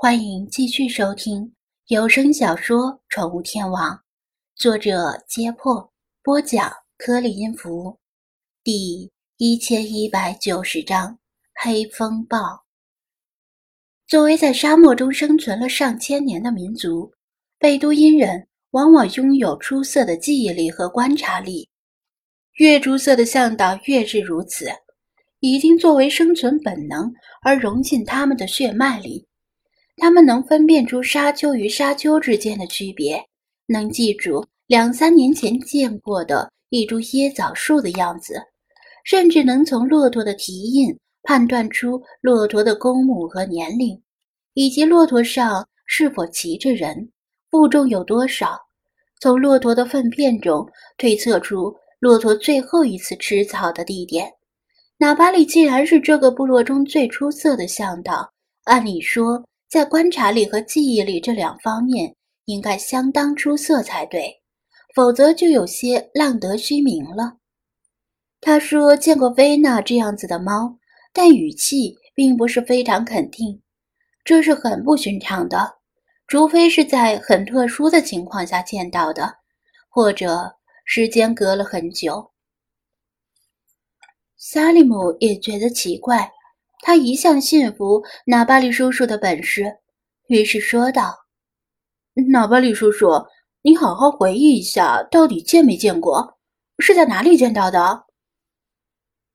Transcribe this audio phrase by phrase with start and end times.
[0.00, 1.52] 欢迎继续收听
[1.88, 3.96] 有声小说《宠物天王》，
[4.54, 7.98] 作者：揭破，播讲：颗粒音符，
[8.62, 11.18] 第一千一百九十章
[11.52, 12.38] 黑风暴。
[14.06, 17.12] 作为在沙漠中生存了上千年的民族，
[17.58, 21.68] 贝都因人往往拥有出色的记忆力和观察力，
[22.58, 24.68] 越出色的向导越是如此，
[25.40, 27.12] 已经作为生存本能
[27.42, 29.26] 而融进他们的血脉里。
[29.98, 33.22] 他们能分辨出沙丘与沙丘之间的区别，
[33.66, 38.40] 能记住两三年前见过的一株椰枣树的样子，
[39.04, 44.00] 甚至能从骆驼的蹄印判断出骆驼的公母和年龄，
[44.54, 47.10] 以及骆驼上是否骑着人，
[47.50, 48.58] 负重有多少。
[49.20, 50.64] 从骆驼的粪便中
[50.96, 54.30] 推测出骆驼最后一次吃草的地点。
[54.96, 58.30] 哪巴里既然是这个部落中最出色的向导，
[58.64, 59.44] 按理说。
[59.68, 62.14] 在观察力和记忆力这两方面，
[62.46, 64.40] 应该相当出色才对，
[64.94, 67.36] 否则就有些浪得虚名了。
[68.40, 70.78] 他说见过薇娜这样子的猫，
[71.12, 73.60] 但语气并不是非常肯定，
[74.24, 75.76] 这是很不寻常的，
[76.26, 79.36] 除非是在很特殊的情况下见到的，
[79.90, 82.30] 或者时间隔了很久。
[84.38, 86.32] 萨利姆也觉得奇怪。
[86.80, 89.78] 他一向信服纳巴利叔叔的本事，
[90.28, 91.14] 于是说道
[92.30, 93.08] ：“纳巴利叔叔，
[93.62, 96.38] 你好好回忆一下，到底见没见过？
[96.78, 98.04] 是在哪里见到的？”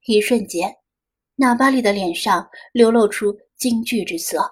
[0.07, 0.73] 一瞬间，
[1.35, 4.49] 纳巴利的脸上流露出惊惧之色，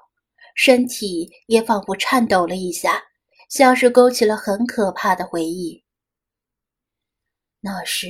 [0.56, 3.02] 身体也仿佛颤抖了一下，
[3.50, 5.84] 像是勾起了很可怕的回忆。
[7.60, 8.08] 那是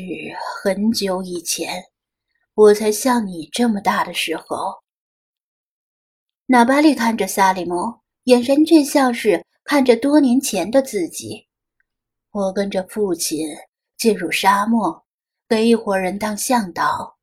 [0.64, 1.84] 很久以前。
[2.62, 4.84] 我才像你这么大的时候，
[6.46, 7.76] 纳巴利看着萨利姆，
[8.26, 11.48] 眼神却像是看着多年前的自己。
[12.30, 13.48] 我跟着父亲
[13.98, 15.04] 进入沙漠，
[15.50, 17.18] 给一伙人当向导，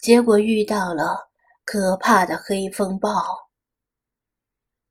[0.00, 1.16] 结果遇到了
[1.64, 3.22] 可怕的黑风暴。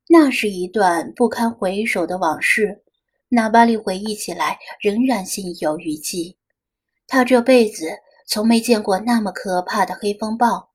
[0.07, 2.81] 那是一段不堪回首的往事，
[3.27, 6.37] 纳巴利回忆起来仍然心有余悸。
[7.05, 7.89] 他这辈子。
[8.29, 10.69] 从没见过那么可怕的黑风暴。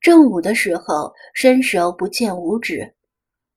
[0.00, 2.94] 正午的时候，伸手不见五指，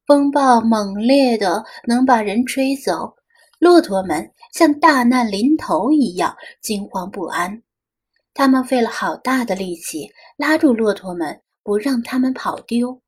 [0.05, 3.15] 风暴猛烈的能把人吹走。
[3.59, 7.61] 骆驼们像大难临头一样惊慌不安，
[8.33, 13.01] 他们费了好大的力气拉住骆驼们，不让他们跑丢，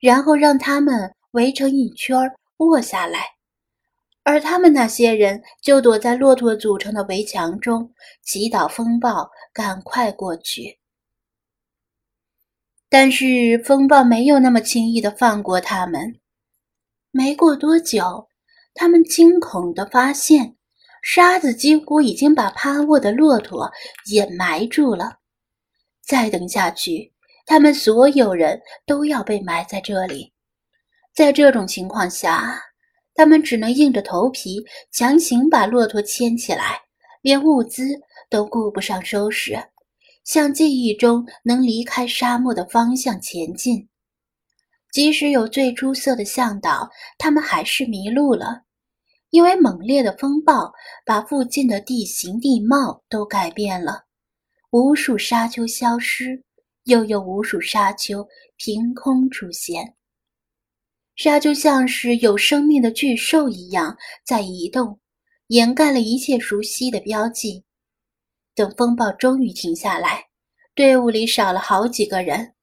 [0.00, 2.16] 然后让他们围成一圈
[2.58, 3.20] 卧下来。
[4.24, 10.78] 而他们那些人就躲在骆驼组成的围墙中，祈祷风暴赶快过去。
[12.88, 16.20] 但是风暴没有那么轻易的放过他们。
[17.10, 18.28] 没过多久，
[18.74, 20.56] 他们惊恐的发现，
[21.02, 23.72] 沙子几乎已经把趴卧的骆驼
[24.06, 25.18] 掩埋住了。
[26.00, 27.12] 再等下去，
[27.44, 30.32] 他们所有人都要被埋在这里。
[31.12, 32.71] 在这种情况下。
[33.14, 36.80] 他们只能硬着头皮强行把骆驼牵起来，
[37.20, 37.84] 连物资
[38.30, 39.56] 都顾不上收拾，
[40.24, 43.88] 向记忆中能离开沙漠的方向前进。
[44.90, 48.62] 即使有最出色的向导，他们还是迷路了，
[49.30, 50.72] 因为猛烈的风暴
[51.06, 54.04] 把附近的地形地貌都改变了，
[54.70, 56.42] 无数沙丘消失，
[56.84, 59.94] 又有无数沙丘凭空出现。
[61.22, 63.96] 沙就像是有生命的巨兽一样
[64.26, 64.98] 在移动，
[65.46, 67.62] 掩盖了一切熟悉的标记。
[68.56, 70.24] 等风暴终于停下来，
[70.74, 72.54] 队伍里少了好几个人，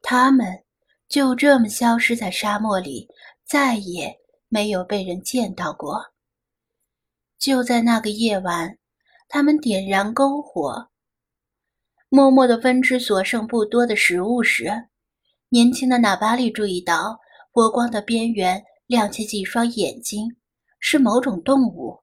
[0.00, 0.64] 他们
[1.10, 3.06] 就这么消失在沙漠里，
[3.46, 4.16] 再也
[4.48, 6.06] 没有被人见到过。
[7.38, 8.78] 就在那个夜晚，
[9.28, 10.88] 他们点燃篝火，
[12.08, 14.70] 默默地分吃所剩不多的食物时，
[15.50, 17.20] 年轻的纳巴利注意到。
[17.54, 20.26] 火光的边缘亮起几双眼睛，
[20.80, 21.96] 是某种动物。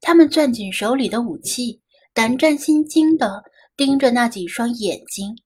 [0.00, 1.82] 他们攥紧手里的武器，
[2.14, 3.44] 胆战心惊地
[3.76, 5.36] 盯着那几双眼睛，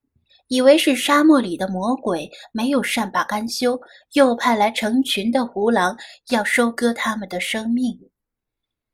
[0.46, 3.76] 以为是沙漠里的魔鬼没有善罢甘休，
[4.12, 5.96] 又派来成群的胡狼
[6.30, 7.98] 要收割他们的生命。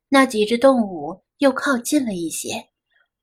[0.09, 2.71] 那几只动物又靠近了一些，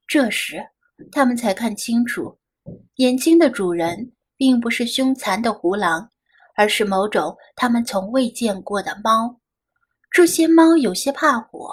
[0.05, 0.63] 这时
[1.11, 2.37] 他们才看清楚，
[2.97, 6.11] 眼睛的主人并不是凶残的胡狼。
[6.57, 9.39] 而是某种他们从未见过的猫。
[10.09, 11.71] 这些猫有些怕火，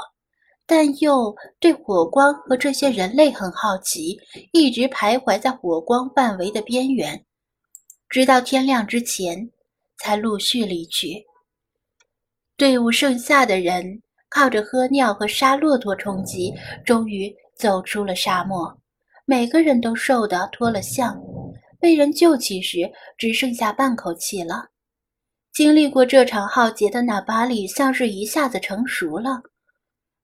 [0.67, 4.19] 但又对火光和这些人类很好奇，
[4.53, 7.25] 一直徘徊在火光范围的边缘，
[8.11, 9.51] 直到天亮之前
[9.99, 11.25] 才陆续离去。
[12.57, 16.53] 队伍剩下的人靠着喝尿和杀骆驼充饥，
[16.85, 18.79] 终于走出了沙漠。
[19.25, 21.19] 每个人都瘦得脱了相，
[21.81, 22.81] 被人救起时
[23.17, 24.69] 只剩下半口气了。
[25.55, 29.41] 经历过这场浩劫的纳巴里像是一下子成熟了，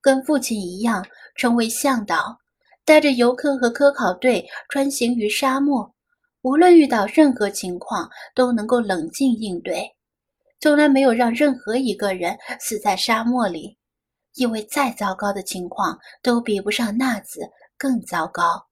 [0.00, 1.06] 跟父亲一样
[1.36, 2.36] 成为向导，
[2.84, 5.94] 带着游客和科考队穿行于沙漠，
[6.42, 9.88] 无论遇到任何情况都能够冷静应对。
[10.58, 13.78] 从来没有让任何一个人死在沙漠里，
[14.34, 17.38] 因为再糟糕的情况都比不上那次
[17.78, 18.66] 更糟糕。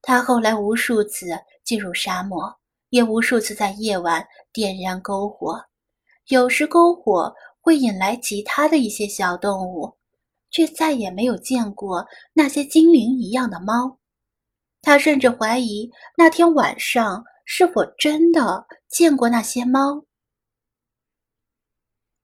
[0.00, 1.26] 他后来无数次
[1.64, 2.57] 进入沙漠，
[2.90, 5.64] 也无数次在夜晚点燃篝火。
[6.28, 9.96] 有时篝火会引来其他的一些小动物，
[10.50, 13.98] 却再也没有见过那些精灵一样的猫。
[14.80, 20.04] 他甚至怀疑那天晚上是否真的见过那些猫。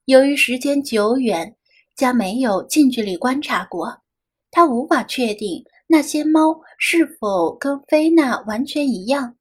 [0.04, 1.56] 由于时间久远，
[1.96, 4.02] 加没有近距离观察过，
[4.50, 9.36] 他无法确定那些猫是否跟菲娜完全一样，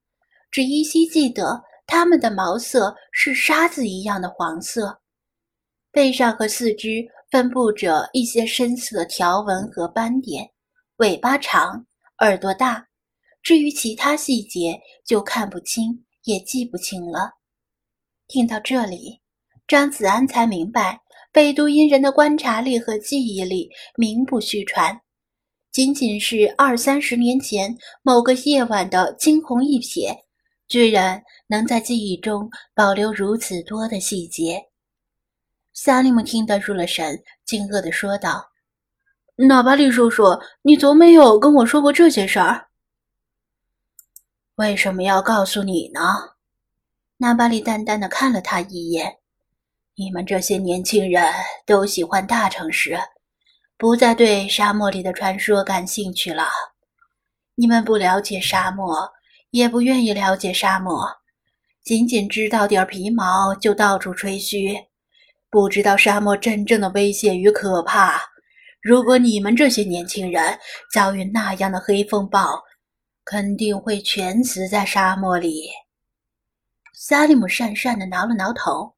[0.54, 5.02] 只依稀记得它们的毛色是沙子一样的黄色，
[5.92, 10.48] 背上和四肢分布着一些深色条纹和斑点，
[10.98, 11.84] 尾巴长，
[12.20, 12.88] 耳朵大。
[13.42, 17.32] 至于其他细节，就看不清也记不清了。
[18.28, 19.22] 听到这里。
[19.66, 21.00] 张子安才明白，
[21.32, 25.02] 北都因人的观察力和记忆力名不虚传。
[25.72, 30.14] 仅仅是二三十年前某个夜晚的惊鸿一瞥，
[30.74, 34.60] 居然能在记忆中保留如此多的细节。
[35.72, 38.44] 萨利姆听得入了神，惊愕地说道
[39.38, 40.24] ：“纳巴利叔叔，
[40.64, 42.70] 你从没有跟我说过这些事儿，
[44.56, 46.02] 为什么要告诉你呢？”
[47.18, 49.18] 纳巴利淡淡的看了他一眼。
[49.94, 51.32] 你们这些年轻人
[51.68, 52.98] 都喜欢大城市，
[53.78, 56.48] 不再对沙漠里的传说感兴趣了。
[57.54, 59.08] 你们不了解沙漠，
[59.54, 61.08] 也不愿意了解沙漠，
[61.84, 64.76] 仅仅知道点皮毛就到处吹嘘，
[65.52, 68.20] 不知道沙漠真正的危险与可怕。
[68.82, 70.58] 如果你们这些年轻人
[70.92, 72.60] 遭遇那样的黑风暴，
[73.26, 75.70] 肯定会全死在沙漠里。
[76.96, 78.92] 萨利姆讪讪地挠了挠头。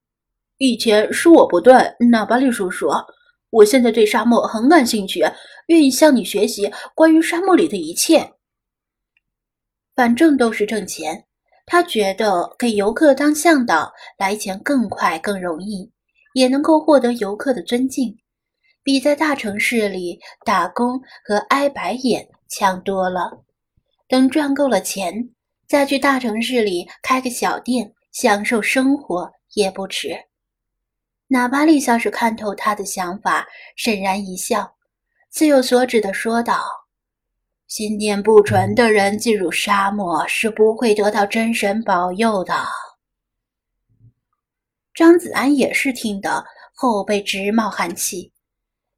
[0.57, 2.87] 以前是我不对，纳巴利叔叔。
[3.49, 5.21] 我现在对沙漠很感兴趣，
[5.67, 8.31] 愿意向你学习关于沙漠里的一切。
[9.95, 11.25] 反正都是挣钱，
[11.65, 15.89] 他觉得给游客当向导来钱更快更容易，
[16.33, 18.15] 也能够获得游客的尊敬，
[18.83, 23.31] 比在大城市里打工和挨白眼强多了。
[24.07, 25.29] 等赚够了钱，
[25.67, 30.15] 再去大城市里开个小店，享受生活也不迟。
[31.27, 34.75] 纳巴利像是看透他的想法，沈然一笑，
[35.31, 36.61] 自有所指的说道
[37.67, 42.53] ：“心念不纯的人进入沙漠是不会得到真神保佑的。”
[44.93, 48.31] 张子安也是听得后背直冒寒气，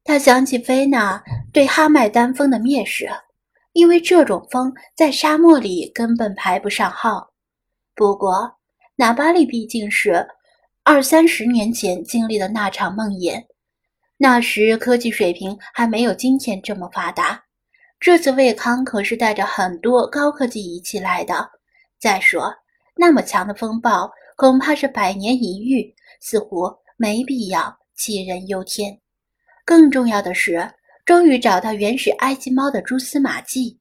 [0.04, 1.22] 他想起菲娜
[1.52, 3.08] 对哈麦丹风的蔑视，
[3.72, 7.30] 因为这种风在沙漠里根本排不上号。
[7.94, 8.58] 不过，
[8.96, 10.26] 纳巴利毕竟是。
[10.84, 13.44] 二三十年前经历的那场梦魇，
[14.16, 17.44] 那时科技水平还没有今天这么发达。
[18.00, 21.48] 这次卫康可是带着很多高科技仪器来的。
[21.98, 22.54] 再说，
[22.96, 28.96] 那么强的风暴恐怕是百年一遇，似乎没必要杞人忧天。
[29.64, 30.72] 更重要的是，
[31.04, 33.78] 终于找到原始埃及猫的蛛丝马迹。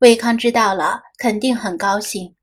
[0.00, 2.34] 卫康知道了，肯定很高兴。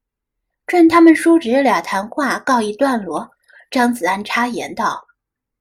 [0.66, 3.30] 趁他们叔侄俩谈话告一段落。
[3.70, 5.02] 张子安插言道：“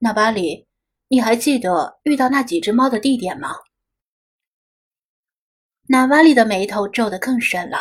[0.00, 0.66] 纳巴里，
[1.06, 3.50] 你还记得遇到那几只猫的地点吗？”
[5.92, 7.80] 纳瓦里的眉头皱得更深了。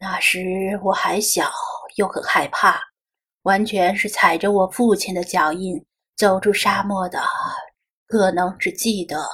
[0.00, 0.40] 那时
[0.82, 1.48] 我还小，
[1.94, 2.76] 又很害怕，
[3.42, 5.80] 完全是踩着我父亲的脚印
[6.16, 7.22] 走出沙漠的，
[8.08, 9.24] 可能只记得。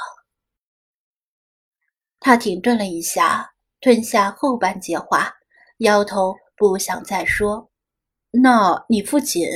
[2.21, 5.33] 他停顿了一下，吞下后半截话，
[5.79, 7.71] 摇头不想再说。
[8.31, 9.49] 那你父亲？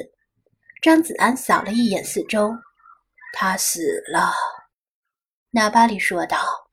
[0.80, 2.56] 张子安扫了一眼四周，
[3.34, 4.32] 他死了。
[5.50, 6.67] 纳巴里说道。